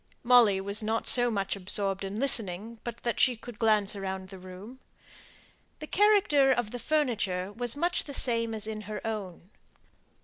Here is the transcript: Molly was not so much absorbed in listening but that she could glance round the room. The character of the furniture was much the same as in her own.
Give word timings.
Molly 0.23 0.59
was 0.59 0.81
not 0.81 1.05
so 1.05 1.29
much 1.29 1.55
absorbed 1.55 2.03
in 2.03 2.19
listening 2.19 2.79
but 2.83 2.97
that 3.03 3.19
she 3.19 3.35
could 3.35 3.59
glance 3.59 3.95
round 3.95 4.29
the 4.29 4.39
room. 4.39 4.79
The 5.77 5.85
character 5.85 6.51
of 6.51 6.71
the 6.71 6.79
furniture 6.79 7.51
was 7.53 7.75
much 7.75 8.05
the 8.05 8.15
same 8.15 8.55
as 8.55 8.65
in 8.65 8.81
her 8.89 9.05
own. 9.05 9.51